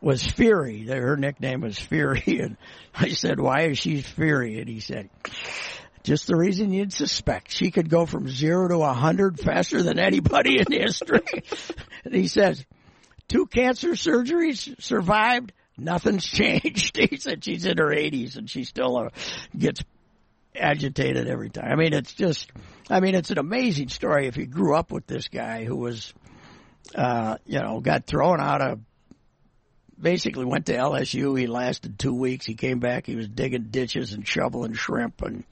[0.00, 0.86] was Fury.
[0.86, 2.56] Her nickname was Fury, and
[2.94, 5.10] I said, "Why is she Fury?" And he said.
[6.02, 7.52] Just the reason you'd suspect.
[7.52, 11.20] She could go from zero to a hundred faster than anybody in history.
[12.06, 12.64] and he says,
[13.28, 15.52] two cancer surgeries survived.
[15.76, 16.96] Nothing's changed.
[17.10, 19.08] He said she's in her 80s and she still uh,
[19.56, 19.82] gets
[20.54, 21.70] agitated every time.
[21.70, 22.50] I mean, it's just,
[22.88, 26.12] I mean, it's an amazing story if you grew up with this guy who was,
[26.94, 28.80] uh, you know, got thrown out of,
[30.00, 31.38] basically went to LSU.
[31.38, 32.46] He lasted two weeks.
[32.46, 33.06] He came back.
[33.06, 35.44] He was digging ditches and shoveling shrimp and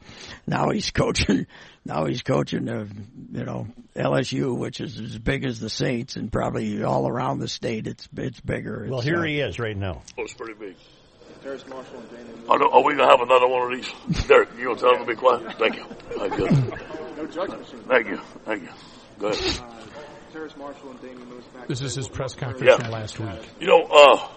[0.47, 1.47] now he's coaching,
[1.85, 2.87] now he's coaching, uh,
[3.33, 7.49] you know, LSU, which is as big as the Saints and probably all around the
[7.49, 7.87] state.
[7.87, 8.87] It's, it's bigger.
[8.89, 10.03] Well, It's, here uh, he is right now.
[10.19, 10.77] Oh, it's pretty big.
[11.43, 14.27] Terrace Marshall and Daniel Are, are we gonna have another one of these?
[14.27, 15.57] Derek, you gonna tell them to be quiet?
[15.59, 15.85] Thank you.
[15.85, 16.51] All right, good.
[17.17, 17.79] No judge machine.
[17.87, 18.21] Thank you.
[18.45, 18.69] Thank you.
[19.19, 19.63] Go ahead.
[21.68, 22.77] This is his press conference Yeah.
[22.79, 23.40] from last week.
[23.61, 24.29] You know, uh,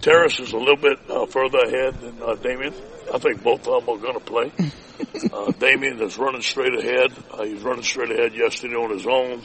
[0.00, 2.74] Terrace is a little bit uh, further ahead than uh, Damien.
[3.12, 4.52] I think both of them are going to play.
[5.32, 7.10] Uh, Damien is running straight ahead.
[7.32, 9.40] Uh, he's running straight ahead yesterday on his own.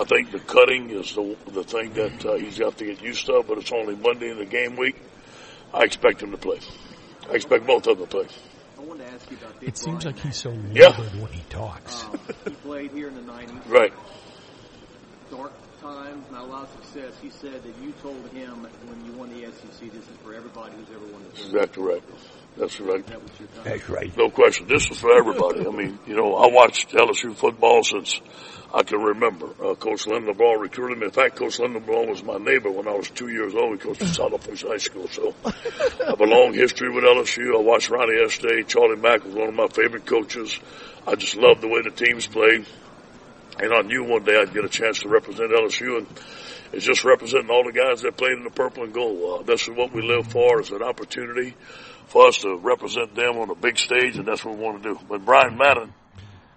[0.00, 3.24] I think the cutting is the the thing that uh, he's got to get used
[3.26, 5.00] to, but it's only Monday in the game week.
[5.72, 6.58] I expect him to play.
[7.30, 8.26] I expect both of them to play.
[8.76, 10.90] I wanted to ask you about Dick It seems like he's so Yeah.
[11.20, 12.02] when he talks.
[12.06, 13.68] Um, he played here in the 90s.
[13.68, 13.92] Right.
[15.90, 17.12] Dark times, not a lot of success.
[17.22, 20.74] He said that you told him when you won the SEC, this is for everybody
[20.74, 21.64] who's ever won the That's tournament.
[21.64, 22.02] exactly right.
[22.56, 23.06] That's right.
[23.06, 23.64] That was your time.
[23.64, 24.16] That's right.
[24.16, 24.66] No question.
[24.68, 25.66] This is for everybody.
[25.66, 28.20] I mean, you know, I watched LSU football since
[28.74, 29.46] I can remember.
[29.46, 31.06] Uh, Coach Lindenbaugh recruited me.
[31.06, 33.72] In fact, Coach Lindenbaugh was my neighbor when I was two years old.
[33.72, 35.08] He coached at Southern High School.
[35.08, 35.52] So I
[36.06, 37.56] have a long history with LSU.
[37.56, 38.66] I watched Ronnie Estay.
[38.66, 40.58] Charlie Mack was one of my favorite coaches.
[41.06, 42.66] I just loved the way the teams played.
[43.60, 46.06] And I knew one day I'd get a chance to represent LSU and
[46.72, 49.40] it's just representing all the guys that played in the purple and gold.
[49.40, 51.54] Uh, this is what we live for is an opportunity
[52.06, 54.94] for us to represent them on a big stage and that's what we want to
[54.94, 55.00] do.
[55.08, 55.92] But Brian Madden,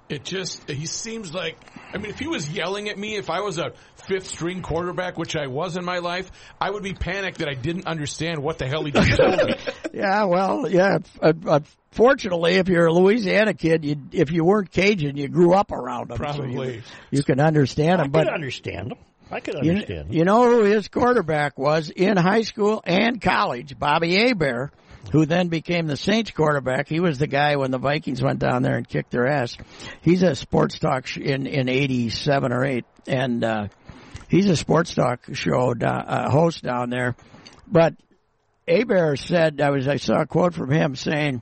[0.10, 1.58] It just, he seems like,
[1.94, 3.72] I mean, if he was yelling at me, if I was a
[4.08, 7.54] fifth string quarterback, which I was in my life, I would be panicked that I
[7.54, 9.56] didn't understand what the hell he just told me.
[9.94, 10.98] Yeah, well, yeah.
[11.22, 11.60] Uh, uh,
[11.92, 16.10] fortunately, if you're a Louisiana kid, you if you weren't Cajun, you grew up around
[16.10, 16.18] them.
[16.18, 16.84] so you- Probably.
[17.12, 18.12] you, can understand I them.
[18.12, 18.98] could But understand him.
[19.30, 20.13] I could you, understand him.
[20.13, 23.78] you know who his quarterback was in high school and college?
[23.78, 24.72] Bobby Hebert,
[25.12, 26.88] who then became the Saints quarterback.
[26.88, 29.58] He was the guy when the Vikings went down there and kicked their ass.
[30.02, 33.68] He's a sports talk sh- in in '87 or '8, and uh,
[34.30, 37.16] he's a sports talk show do- uh, host down there.
[37.68, 37.96] But
[38.68, 41.42] Hebert said, I was I saw a quote from him saying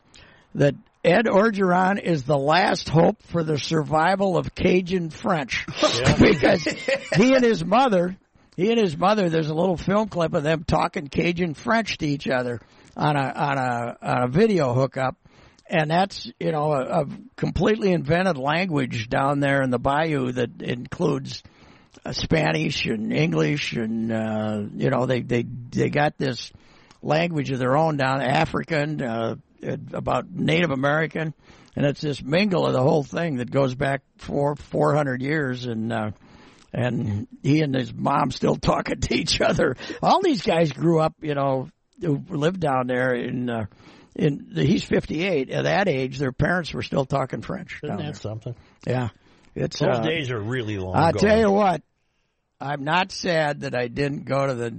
[0.56, 5.65] that Ed Orgeron is the last hope for the survival of Cajun French
[6.19, 6.63] because
[7.15, 8.17] he and his mother,
[8.56, 12.08] he and his mother, there's a little film clip of them talking Cajun French to
[12.08, 12.62] each other
[12.95, 15.17] on a on a on a video hookup.
[15.67, 17.06] And that's, you know, a, a
[17.38, 21.43] completely invented language down there in the bayou that includes
[22.04, 26.51] uh, Spanish and English and uh, you know they they they got this
[27.01, 29.36] language of their own down African uh,
[29.93, 31.34] about Native American
[31.75, 35.65] and it's this mingle of the whole thing that goes back four four hundred years
[35.65, 36.12] and uh,
[36.73, 39.75] and he and his mom still talking to each other.
[40.01, 41.69] All these guys grew up, you know,
[42.01, 43.49] who lived down there in.
[43.49, 43.65] Uh,
[44.13, 45.49] in the, he's 58.
[45.51, 47.79] At that age, their parents were still talking French.
[47.81, 48.55] Isn't that something?
[48.85, 49.07] Yeah,
[49.55, 51.21] it's Those uh, days are really long I'll gone.
[51.21, 51.81] tell you what,
[52.59, 54.77] I'm not sad that I didn't go to the,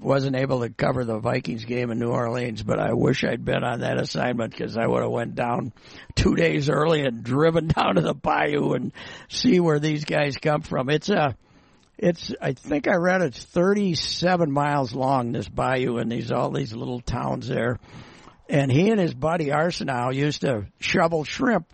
[0.00, 3.64] wasn't able to cover the Vikings game in New Orleans, but I wish I'd been
[3.64, 5.72] on that assignment because I would have went down
[6.14, 8.92] two days early and driven down to the bayou and
[9.28, 10.88] see where these guys come from.
[10.88, 11.36] It's a,
[11.98, 16.72] it's, I think I read it's 37 miles long, this bayou and these, all these
[16.72, 17.78] little towns there.
[18.48, 21.66] And he and his buddy Arsenault used to shovel shrimp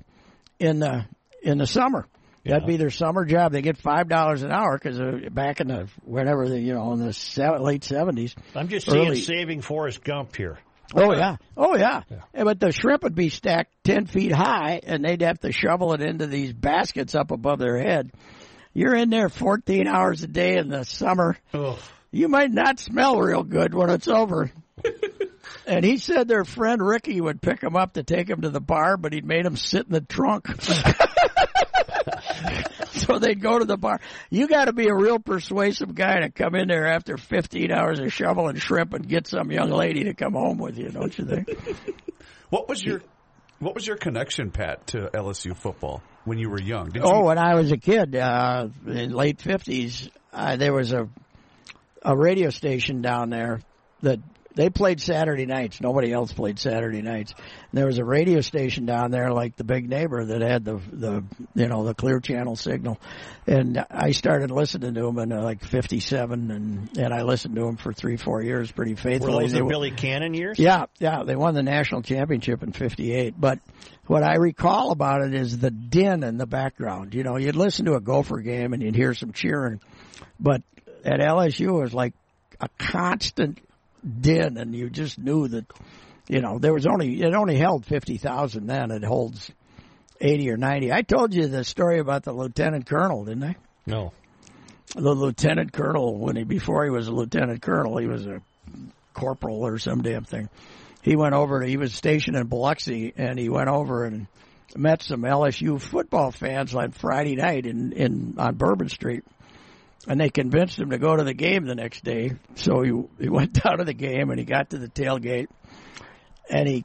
[0.58, 1.06] in the,
[1.42, 2.08] in the summer
[2.44, 3.52] That'd be their summer job.
[3.52, 6.92] They get five dollars an hour because uh, back in the whenever the you know
[6.92, 8.34] in the late seventies.
[8.54, 9.22] I'm just seeing Early.
[9.22, 10.58] saving Forrest Gump here.
[10.94, 12.02] Oh yeah, oh yeah.
[12.10, 15.94] Yeah, But the shrimp would be stacked ten feet high, and they'd have to shovel
[15.94, 18.12] it into these baskets up above their head.
[18.74, 21.36] You're in there 14 hours a day in the summer.
[22.10, 24.50] You might not smell real good when it's over.
[25.66, 28.60] and he said their friend Ricky would pick him up to take him to the
[28.60, 30.48] bar, but he'd made him sit in the trunk.
[32.92, 34.00] so they'd go to the bar.
[34.30, 38.00] You got to be a real persuasive guy to come in there after 15 hours
[38.00, 41.24] of shoveling shrimp and get some young lady to come home with you, don't you
[41.24, 41.48] think?
[42.50, 43.02] What was your
[43.64, 46.90] what was your connection, Pat, to LSU football when you were young?
[46.90, 50.92] Did Oh, you, when I was a kid, uh, in late fifties, uh, there was
[50.92, 51.08] a
[52.02, 53.60] a radio station down there
[54.02, 54.20] that
[54.54, 55.80] they played Saturday nights.
[55.80, 57.32] Nobody else played Saturday nights.
[57.38, 60.80] And there was a radio station down there, like the Big Neighbor, that had the
[60.92, 63.00] the you know the clear channel signal.
[63.46, 67.62] And I started listening to them in uh, like '57, and and I listened to
[67.62, 69.44] them for three, four years, pretty Were faithfully.
[69.44, 70.58] those They the Billy Cannon years?
[70.58, 73.34] yeah, yeah, they won the national championship in '58.
[73.38, 73.58] But
[74.06, 77.14] what I recall about it is the din in the background.
[77.14, 79.80] You know, you'd listen to a Gopher game and you'd hear some cheering,
[80.38, 80.62] but
[81.04, 82.14] at LSU it was like
[82.60, 83.58] a constant
[84.04, 85.66] din, and you just knew that.
[86.26, 88.90] You know, there was only it only held fifty thousand then.
[88.90, 89.50] It holds
[90.20, 90.90] eighty or ninety.
[90.90, 93.56] I told you the story about the lieutenant colonel, didn't I?
[93.86, 94.12] No.
[94.94, 98.40] the lieutenant colonel when he before he was a lieutenant colonel he was a
[99.12, 100.48] corporal or some damn thing
[101.02, 104.26] he went over to he was stationed in biloxi and he went over and
[104.76, 109.24] met some lsu football fans on friday night in in on bourbon street
[110.06, 112.32] and they convinced him to go to the game the next day.
[112.56, 112.92] So he
[113.24, 115.48] he went down to the game and he got to the tailgate.
[116.50, 116.84] And he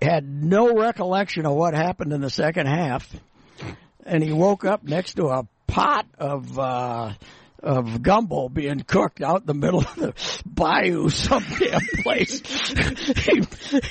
[0.00, 3.08] had no recollection of what happened in the second half.
[4.06, 7.12] And he woke up next to a pot of uh
[7.62, 12.40] of gumbo being cooked out in the middle of the bayou some damn place.
[13.16, 13.42] he,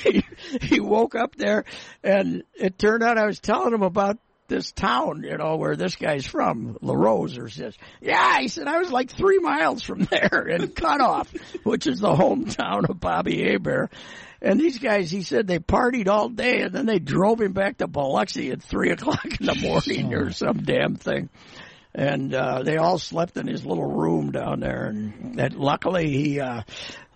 [0.02, 0.24] he
[0.60, 1.64] he woke up there
[2.02, 5.96] and it turned out I was telling him about this town, you know, where this
[5.96, 10.46] guy's from, Larose or says, yeah, he said, I was like three miles from there
[10.48, 13.92] in Cutoff, which is the hometown of Bobby Hebert.
[14.42, 17.78] And these guys, he said they partied all day and then they drove him back
[17.78, 21.30] to Biloxi at three o'clock in the morning or some damn thing.
[21.94, 24.86] And, uh, they all slept in his little room down there.
[24.86, 26.62] And that luckily he, uh,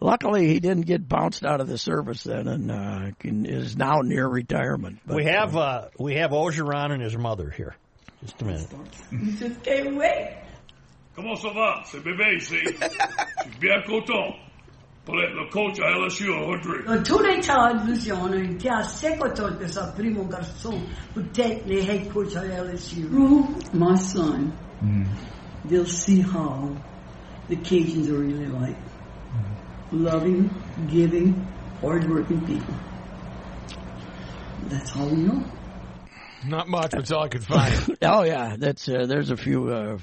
[0.00, 4.02] luckily he didn't get bounced out of the service then and, uh, can, is now
[4.02, 5.00] near retirement.
[5.04, 7.74] But, We have uh, we have Orgeron and his mother here.
[8.22, 8.68] Just a minute.
[11.16, 11.82] Comment ça va?
[11.84, 12.58] C'est bébé ici.
[12.64, 14.36] Je suis bien content
[15.08, 17.02] pour être le coach à LSU à Audrey.
[17.02, 20.74] Tous les télévisions ont été assez contents que sa primo garçon
[21.14, 23.08] peut être le head coach à LSU.
[23.72, 25.04] my son, hmm.
[25.66, 26.68] they'll see how
[27.48, 28.76] the Cajuns are really like.
[28.76, 30.04] Hmm.
[30.04, 30.50] Loving,
[30.90, 31.34] giving,
[31.80, 32.74] hardworking people.
[34.68, 35.42] That's all we know.
[36.46, 37.96] Not much, but it's all I could find.
[38.03, 39.68] Oh yeah, that's uh, there's a few.
[39.72, 39.98] Uh,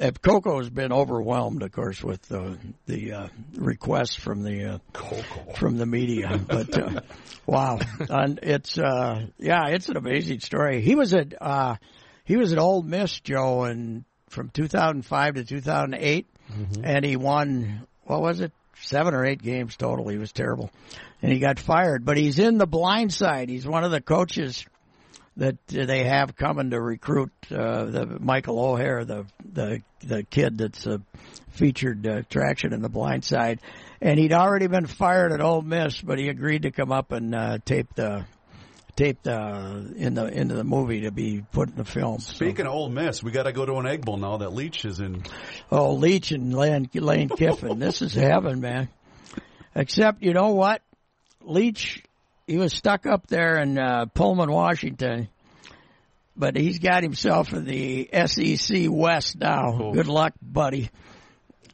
[0.00, 2.54] uh, Coco's been overwhelmed, of course, with uh,
[2.86, 6.38] the uh, requests from the uh, from the media.
[6.46, 7.00] But uh,
[7.46, 10.80] wow, and it's uh, yeah, it's an amazing story.
[10.82, 11.76] He was at uh,
[12.24, 16.26] he was at Ole Miss, Joe, and from 2005 to 2008,
[16.84, 18.52] and he won what was it?
[18.80, 20.08] Seven or eight games total.
[20.08, 20.70] He was terrible,
[21.20, 22.04] and he got fired.
[22.04, 23.48] But he's in the blind side.
[23.48, 24.64] He's one of the coaches
[25.36, 30.86] that they have coming to recruit uh, the Michael Oher, the the the kid that's
[30.86, 31.00] a
[31.50, 33.60] featured uh, attraction in the Blind Side,
[34.00, 37.34] and he'd already been fired at Ole Miss, but he agreed to come up and
[37.34, 38.24] uh, tape the
[38.94, 42.18] tape the in the into the movie to be put in the film.
[42.20, 44.52] So- Speaking of Ole Miss, we got to go to an Egg Bowl now that
[44.52, 45.22] Leach is in.
[45.70, 47.78] Oh, Leach and Lane, Lane Kiffin.
[47.78, 48.88] this is heaven, man.
[49.74, 50.82] Except, you know what?
[51.40, 52.02] Leach,
[52.46, 55.28] he was stuck up there in uh, Pullman, Washington,
[56.36, 59.92] but he's got himself in the SEC West now.
[59.92, 60.90] Good luck, buddy.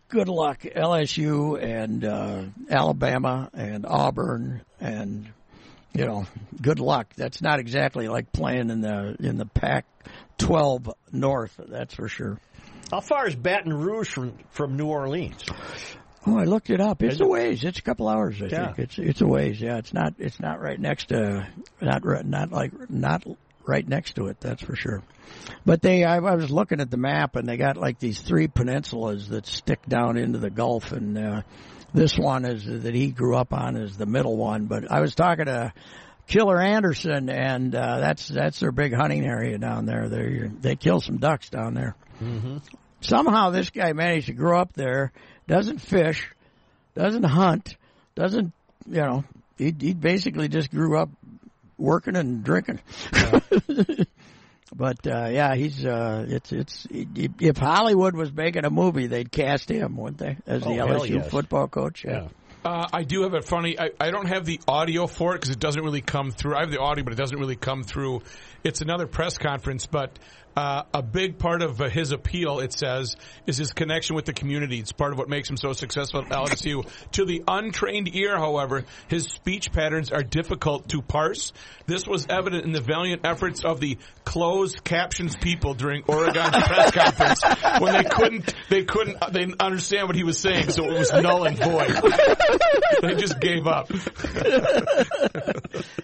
[0.09, 5.29] Good luck, LSU and uh, Alabama and Auburn and
[5.95, 6.27] you know,
[6.61, 7.13] good luck.
[7.17, 11.59] That's not exactly like playing in the in the Pac-12 North.
[11.59, 12.39] That's for sure.
[12.91, 15.45] How far is Baton Rouge from from New Orleans?
[16.27, 17.03] Oh, I looked it up.
[17.03, 17.65] It's Is a ways.
[17.65, 18.41] It's a couple hours.
[18.43, 18.67] I Yeah.
[18.67, 19.61] think it's it's a ways.
[19.61, 21.47] Yeah, it's not it's not right next to
[21.81, 23.25] not not like not
[23.67, 24.41] right next to it.
[24.41, 25.03] That's for sure.
[25.65, 28.49] But they, I, I was looking at the map, and they got like these three
[28.49, 31.43] peninsulas that stick down into the Gulf, and uh,
[31.95, 34.67] this one is that he grew up on is the middle one.
[34.67, 35.73] But I was talking to
[36.27, 40.09] Killer Anderson, and uh, that's that's their big hunting area down there.
[40.09, 41.95] They they kill some ducks down there.
[42.23, 42.59] Mm-hmm.
[43.03, 45.13] Somehow this guy managed to grow up there,
[45.49, 46.31] doesn't fish,
[46.95, 47.77] doesn't hunt,
[48.15, 48.53] doesn't
[48.89, 49.25] you know
[49.57, 51.09] he he basically just grew up
[51.77, 52.79] working and drinking.
[54.77, 59.71] but uh, yeah, he's uh, it's it's if Hollywood was making a movie, they'd cast
[59.71, 61.31] him, wouldn't they, as the Oh, LSU yes.
[61.31, 62.05] football coach?
[62.05, 62.29] Yeah.
[62.65, 63.79] Uh, I do have a funny.
[63.79, 66.57] I, I don't have the audio for it because it doesn't really come through.
[66.57, 68.23] I have the audio, but it doesn't really come through.
[68.65, 70.19] It's another press conference, but
[70.59, 73.15] uh, a big part of uh, his appeal, it says,
[73.47, 74.81] is his connection with the community.
[74.81, 76.85] It's part of what makes him so successful at LSU.
[77.13, 81.53] to the untrained ear, however, his speech patterns are difficult to parse.
[81.87, 86.91] This was evident in the valiant efforts of the closed captions people during Orgeron's press
[86.91, 90.99] conference when they couldn't they couldn't they didn't understand what he was saying, so it
[90.99, 91.95] was null and void.
[93.03, 93.91] they just gave up.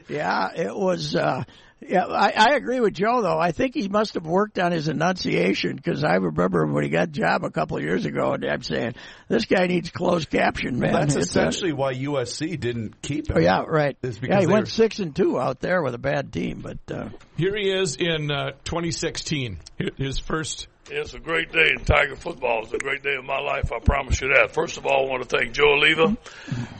[0.09, 1.16] Yeah, it was.
[1.16, 1.44] Uh,
[1.80, 3.38] yeah, I, I agree with Joe though.
[3.38, 7.09] I think he must have worked on his enunciation because I remember when he got
[7.09, 8.94] a job a couple of years ago, and I'm saying
[9.28, 10.92] this guy needs closed caption, man.
[10.92, 13.37] That's It's a- essentially why USC didn't keep him.
[13.38, 13.96] Oh yeah, right.
[14.02, 16.61] Is because Yeah, he went were- six and two out there with a bad team,
[16.61, 19.59] but uh, Here he is in uh, 2016.
[19.96, 20.68] His first.
[20.90, 22.64] It's a great day in Tiger football.
[22.64, 23.73] It's a great day in my life.
[23.73, 24.53] I promise you that.
[24.53, 26.14] First of all, I want to thank Joe Alleva,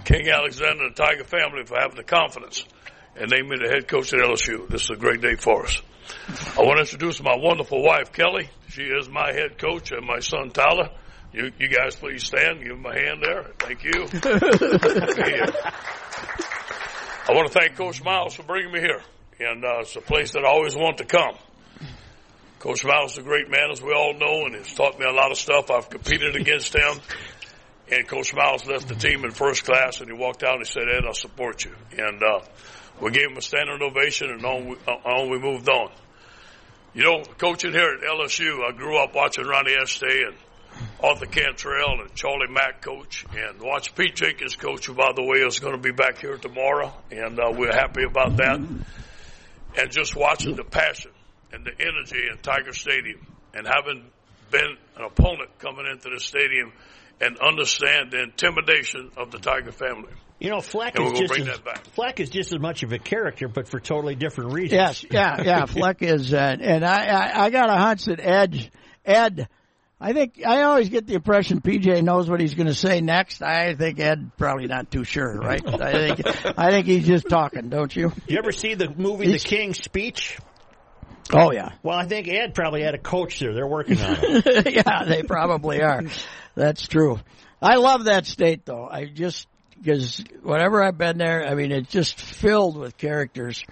[0.05, 2.67] King Alexander, and the Tiger family for having the confidence
[3.17, 4.69] and named me the head coach at LSU.
[4.69, 5.81] This is a great day for us.
[6.59, 8.51] I want to introduce my wonderful wife, Kelly.
[8.69, 10.91] She is my head coach, and my son, Tyler.
[11.33, 12.63] You, you guys please stand.
[12.63, 13.45] Give him a hand there.
[13.59, 14.05] Thank you.
[17.27, 19.01] I want to thank Coach Miles for bringing me here.
[19.41, 21.37] And uh, it's a place that I always want to come.
[22.65, 25.13] Coach Miles is a great man, as we all know, and he's taught me a
[25.13, 25.71] lot of stuff.
[25.71, 26.99] I've competed against him.
[27.93, 30.73] And Coach Miles left the team in first class, and he walked out and he
[30.73, 31.75] said, Ed, I'll support you.
[31.99, 32.41] And uh,
[33.03, 35.91] we gave him a standing ovation, and on we, uh, on we moved on.
[36.95, 40.37] You know, coaching here at LSU, I grew up watching Ronnie Estay and
[41.03, 45.41] Arthur Cantrell and Charlie Mack coach, and watch Pete Jenkins coach, who, by the way,
[45.41, 48.57] is going to be back here tomorrow, and uh, we're happy about that.
[48.57, 51.11] And just watching the passion
[51.55, 54.05] and the energy in Tiger Stadium, and having
[54.51, 56.73] been an opponent coming into the stadium
[57.21, 60.11] and understand the intimidation of the Tiger family.
[60.41, 61.85] You know, Fleck is just bring as, that back.
[61.95, 64.73] Fleck is just as much of a character, but for totally different reasons.
[64.73, 65.67] yes, yeah, yeah.
[65.67, 68.71] Fleck is, uh, and I, I, I got a hunch that Ed,
[69.05, 69.49] Ed.
[70.01, 73.43] I think I always get the impression PJ knows what he's going to say next.
[73.43, 75.63] I think Ed probably not too sure, right?
[75.67, 78.13] I think I think he's just talking, don't you?
[78.27, 80.37] You ever see the movie He's- The King's Speech?
[81.33, 83.55] Oh yeah, Well, I think Ed probably had a coach there.
[83.55, 84.75] They're working on it.
[84.87, 86.03] yeah, they probably are.
[86.55, 87.19] That's true.
[87.63, 88.87] I love that state though.
[88.91, 89.49] I just
[89.83, 93.65] because whenever I've been there, I mean, it's just filled with characters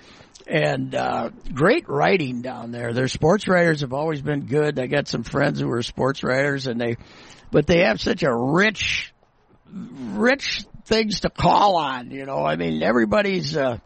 [0.46, 2.92] and uh, great writing down there.
[2.92, 4.78] Their sports writers have always been good.
[4.78, 6.96] I got some friends who are sports writers, and they,
[7.50, 9.12] but they have such a rich,
[9.72, 12.10] rich things to call on.
[12.10, 13.56] You know, I mean, everybody's.
[13.56, 13.78] Uh,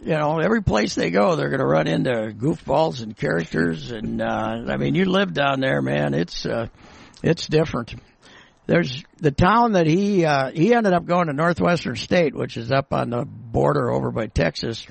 [0.00, 3.90] you know, every place they go, they're going to run into goofballs and characters.
[3.90, 6.14] And, uh, I mean, you live down there, man.
[6.14, 6.68] It's, uh,
[7.22, 7.94] it's different.
[8.66, 12.70] There's the town that he, uh, he ended up going to Northwestern State, which is
[12.70, 14.86] up on the border over by Texas.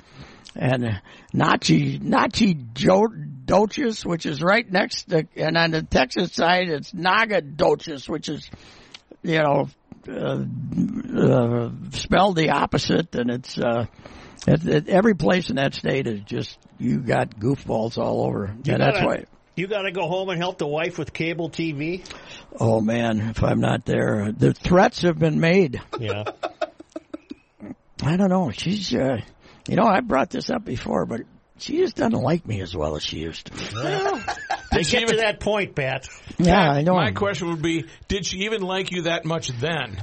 [0.54, 0.92] And uh,
[1.32, 7.40] Nachi, Nachi Dochis, which is right next to, and on the Texas side, it's Naga
[7.40, 8.50] Nacogdoches, which is,
[9.22, 9.68] you know,
[10.08, 10.44] uh,
[11.16, 13.14] uh, spelled the opposite.
[13.14, 13.86] And it's, uh,
[14.46, 19.06] every place in that state is just you got goofballs all over, You and gotta-
[19.06, 19.24] why.
[19.56, 22.04] You got to go home and help the wife with cable TV.
[22.60, 25.82] Oh man, if I'm not there, the threats have been made.
[25.98, 26.22] Yeah.
[28.04, 28.52] I don't know.
[28.52, 29.18] She's, uh,
[29.68, 31.22] you know, I brought this up before, but
[31.58, 34.36] she just doesn't like me as well as she used to.
[34.70, 36.06] They get to that point, Pat.
[36.36, 36.92] Yeah, I know.
[36.92, 39.98] My question would be: Did she even like you that much then?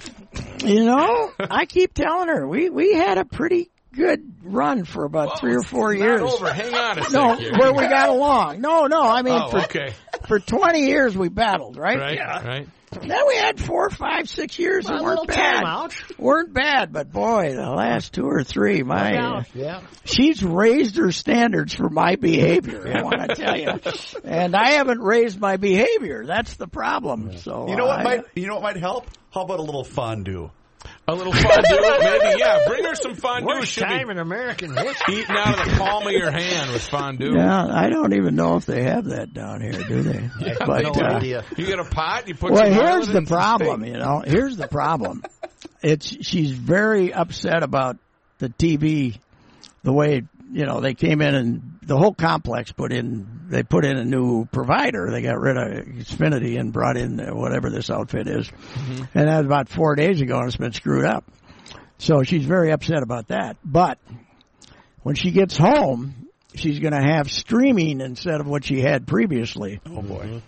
[0.65, 5.39] You know, I keep telling her we we had a pretty good run for about
[5.39, 6.21] three or four Not years.
[6.21, 6.51] over.
[6.53, 7.39] Hang on a No, second.
[7.39, 7.51] here.
[7.57, 8.61] where we got along.
[8.61, 9.01] No, no.
[9.01, 9.93] I mean, Oh, for okay.
[10.27, 11.97] for twenty years we battled, right?
[11.99, 12.15] Right.
[12.15, 12.45] Yeah.
[12.47, 12.67] Right.
[13.01, 15.65] Then we had four, five, six years that A weren't bad.
[15.65, 16.17] timeout.
[16.17, 19.81] Weren't bad, but boy, the last two or three, my uh, Yeah.
[20.05, 22.87] she's raised her standards for my behavior.
[22.95, 23.71] I want to tell you,
[24.23, 26.25] and I haven't raised my behavior.
[26.25, 27.35] That's the problem.
[27.37, 29.07] So You know what I- might you know what might help?
[29.33, 30.49] How about a little fondue?
[31.07, 32.39] A little fondue, maybe.
[32.39, 33.47] Yeah, bring her some fondue.
[33.47, 35.15] Worst She'll time be in American history.
[35.15, 37.35] eating out of the palm of your hand with fondue.
[37.35, 40.29] Yeah, I don't even know if they have that down here, do they?
[40.65, 41.45] but no uh, idea.
[41.57, 42.27] You get a pot.
[42.27, 42.51] You put.
[42.51, 43.81] well, some here's the it and some problem.
[43.81, 43.93] steak.
[43.93, 45.23] You know, here's the problem.
[45.81, 47.97] It's she's very upset about
[48.39, 49.19] the TV
[49.83, 53.85] the way you know they came in and the whole complex put in they put
[53.85, 55.09] in a new provider.
[55.11, 59.03] They got rid of Xfinity and brought in whatever this outfit is, mm-hmm.
[59.13, 61.23] and that was about four days ago, and it's been screwed up.
[61.97, 63.57] So she's very upset about that.
[63.63, 63.99] But
[65.03, 69.79] when she gets home, she's going to have streaming instead of what she had previously.
[69.85, 70.41] Oh boy.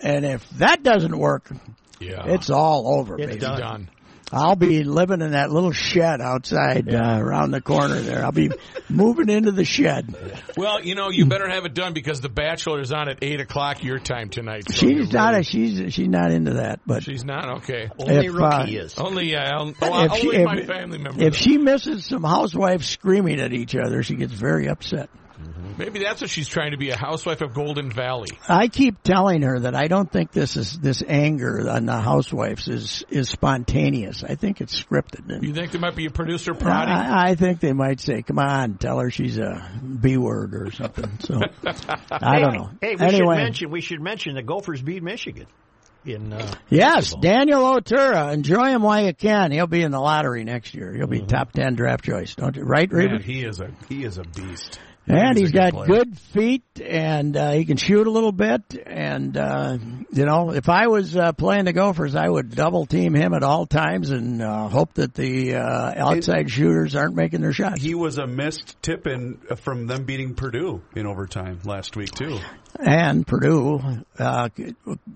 [0.00, 1.50] And if that doesn't work,
[2.00, 2.26] Yeah.
[2.26, 3.16] it's all over.
[3.18, 3.40] It's baby.
[3.40, 3.88] done.
[4.34, 4.44] Done.
[4.44, 8.24] I'll be living in that little shed outside uh, around the corner there.
[8.24, 8.50] I'll be
[8.88, 10.14] moving into the shed.
[10.56, 13.40] Well, you know, you better have it done because The Bachelor is on at eight
[13.40, 14.64] o'clock your time tonight.
[14.68, 17.90] so She's not really- a, she's she's not into that, but She's not okay.
[17.98, 18.98] Only If, rookie uh, is.
[18.98, 21.22] Only, uh, oh, only she, my if, family members.
[21.22, 25.10] if she misses some housewives screaming at each other, she gets very upset.
[25.76, 28.28] Maybe that's what she's trying to be a housewife of Golden Valley.
[28.48, 32.68] I keep telling her that I don't think this is this anger on the housewives
[32.68, 34.22] is is spontaneous.
[34.22, 35.28] I think it's scripted.
[35.34, 36.94] And You think there might be a producer prodding?
[36.94, 39.70] I, I think they might say, "Come on, tell her she's a
[40.00, 41.40] B word or something." So
[42.10, 42.70] I don't know.
[42.80, 45.46] Hey, we anyway, should mention we should mention the Gophers beat Michigan
[46.04, 47.20] in uh, yes, basketball.
[47.22, 48.32] Daniel Oturu.
[48.32, 49.50] Enjoy him while you can.
[49.52, 50.92] He'll be in the lottery next year.
[50.92, 51.26] He'll be Mm-hmm.
[51.28, 52.34] top ten draft choice.
[52.34, 52.62] Don't you?
[52.62, 53.14] Right, Reaver?
[53.14, 54.78] Man, he is a he is a beast.
[55.06, 55.86] And He's he's good got player.
[55.86, 58.62] good feet, and uh, he can shoot a little bit.
[58.86, 59.76] And uh,
[60.10, 63.42] you know, if I was uh, playing the Gophers, I would double team him at
[63.42, 67.82] all times and uh, hope that the uh, outside shooters aren't making their shots.
[67.82, 72.38] He was a missed tip in from them beating Purdue in overtime last week too.
[72.80, 73.80] And Purdue
[74.18, 74.48] uh,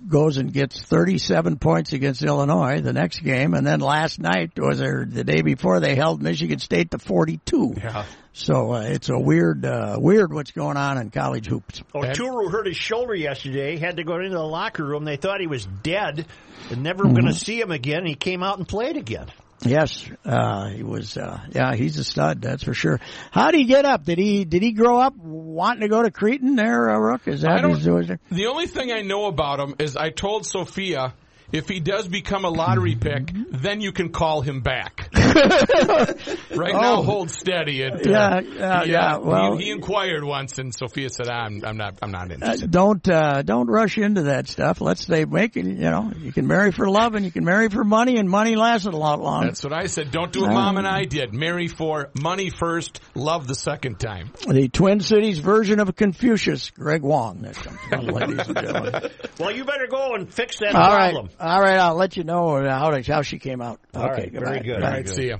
[0.09, 4.79] goes and gets 37 points against Illinois the next game, and then last night was
[4.79, 7.75] there the day before they held Michigan State to 42.
[7.79, 8.05] Yeah.
[8.39, 11.83] So uh, it's a weird, uh, weird what's going on in college hoops.
[11.93, 13.77] Oturu hurt his shoulder yesterday.
[13.77, 15.05] Had to go into the locker room.
[15.05, 16.25] They thought he was dead
[16.71, 18.07] and never going to see him again.
[18.07, 19.27] He came out and played again.
[19.63, 21.17] Yes, uh, he was.
[21.17, 22.43] Uh, yeah, he's a stud.
[22.43, 23.01] That's for sure.
[23.33, 24.05] How did he get up?
[24.05, 27.27] Did he did he grow up wanting to go to Cretin there, uh, Rook?
[27.27, 28.21] Is I that don't- his was there?
[28.31, 31.13] The only thing I know about him is I told Sophia
[31.53, 35.09] if he does become a lottery pick, then you can call him back.
[35.15, 37.03] right now, Oh.
[37.03, 37.83] hold steady.
[37.83, 41.77] It, uh, Yeah, yeah, yeah, well- he, he inquired once, and Sophia said, "I'm, I'm
[41.77, 44.81] not, I'm not Uh, interested." don't uh, don't rush into that stuff.
[44.81, 45.65] Let's say make it.
[45.67, 48.57] You know, you can marry for love and you can marry for money, and money
[48.57, 49.49] lasts a lot longer.
[49.49, 50.11] That's what I said.
[50.11, 51.33] Don't do what Mom and I did.
[51.33, 54.31] Marry for money first, love the second time.
[54.47, 57.41] the Twin Cities version of Confucius, Greg Wong.
[57.43, 57.59] That's
[57.91, 59.11] ladies and gentlemen.
[59.39, 61.31] Well, you better go and fix that All right, problem.
[61.41, 61.79] All right.
[61.79, 63.81] I'll let you know how to, how she came out.
[63.95, 64.51] All okay, right, goodbye.
[64.51, 64.83] very good.
[64.83, 65.39] All right, see ya.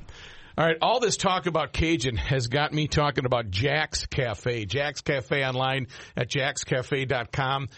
[0.57, 4.65] All right, all this talk about Cajun has got me talking about Jack's Cafe.
[4.65, 5.87] Jack's Cafe online
[6.17, 7.69] at jackscafe.com.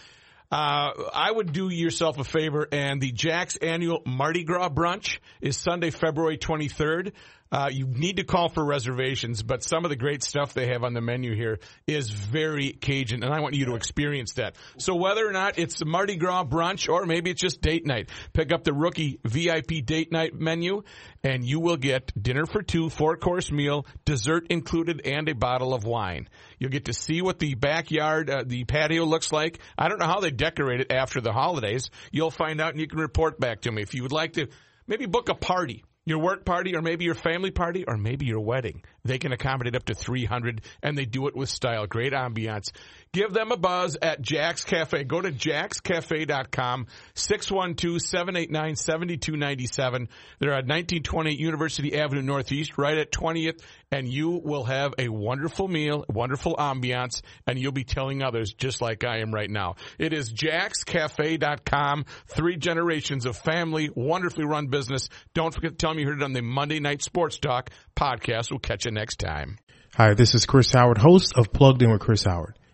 [0.51, 5.57] Uh, I would do yourself a favor, and the Jack's annual Mardi Gras brunch is
[5.57, 7.13] Sunday, February 23rd.
[7.51, 10.85] Uh, you need to call for reservations, but some of the great stuff they have
[10.85, 14.55] on the menu here is very Cajun, and I want you to experience that.
[14.77, 18.53] So whether or not it's Mardi Gras brunch or maybe it's just date night, pick
[18.53, 20.83] up the rookie VIP date night menu,
[21.25, 25.73] and you will get dinner for two, four course meal, dessert included, and a bottle
[25.73, 26.29] of wine.
[26.57, 29.59] You'll get to see what the backyard, uh, the patio looks like.
[29.77, 31.89] I don't know how they decorate it after the holidays.
[32.11, 34.47] You'll find out, and you can report back to me if you would like to.
[34.87, 38.39] Maybe book a party your work party or maybe your family party or maybe your
[38.39, 38.83] wedding.
[39.03, 41.85] They can accommodate up to 300 and they do it with style.
[41.85, 42.71] Great ambiance.
[43.13, 45.03] Give them a buzz at Jack's Cafe.
[45.03, 50.07] Go to jackscafe.com, 612-789-7297.
[50.39, 55.67] They're at 1928 University Avenue Northeast, right at 20th, and you will have a wonderful
[55.67, 59.75] meal, wonderful ambiance, and you'll be telling others just like I am right now.
[59.99, 65.09] It is jackscafe.com, three generations of family, wonderfully run business.
[65.33, 68.51] Don't forget to tell me you heard it on the Monday Night Sports Talk podcast.
[68.51, 69.57] We'll catch you next time.
[69.95, 72.55] Hi, this is Chris Howard, host of Plugged In with Chris Howard.